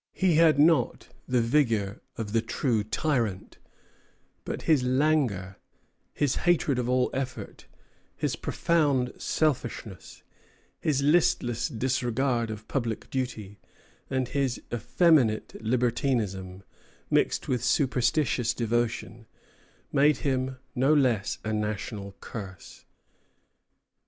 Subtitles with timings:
[0.13, 3.59] He had not the vigor of the true tyrant;
[4.45, 5.57] but his langour,
[6.11, 7.67] his hatred of all effort,
[8.15, 10.23] his profound selfishness,
[10.79, 13.59] his listless disregard of public duty,
[14.09, 16.63] and his effeminate libertinism,
[17.11, 19.27] mixed with superstitious devotion,
[19.91, 22.85] made him no less a national curse.